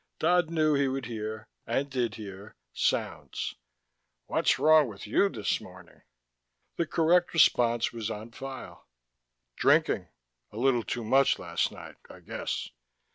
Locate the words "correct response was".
6.87-8.09